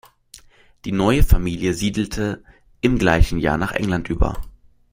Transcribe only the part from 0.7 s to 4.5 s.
Die neue Familie siedelte im gleichen Jahr nach England über.